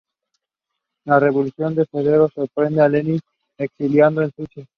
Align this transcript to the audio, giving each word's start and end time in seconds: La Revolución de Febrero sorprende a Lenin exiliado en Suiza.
La 1.05 1.19
Revolución 1.19 1.75
de 1.75 1.85
Febrero 1.85 2.27
sorprende 2.29 2.81
a 2.81 2.89
Lenin 2.89 3.19
exiliado 3.59 4.23
en 4.23 4.31
Suiza. 4.31 4.67